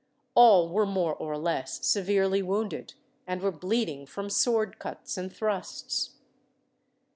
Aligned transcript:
All 0.33 0.67
were 0.69 0.87
more 0.87 1.13
or 1.13 1.37
less 1.37 1.85
severely 1.85 2.41
wounded, 2.41 2.95
and 3.27 3.39
were 3.39 3.51
bleeding 3.51 4.07
from 4.07 4.31
sword 4.31 4.79
cuts 4.79 5.15
and 5.15 5.31
thrusts. 5.31 6.15